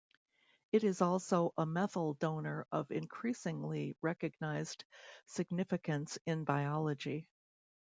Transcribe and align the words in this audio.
It 0.71 0.83
is 0.83 0.99
also 0.99 1.53
a 1.59 1.65
methyl 1.67 2.15
donor 2.15 2.65
of 2.71 2.89
increasingly 2.89 3.95
recognised 4.01 4.83
significance 5.27 6.17
in 6.25 6.43
biology. 6.43 7.27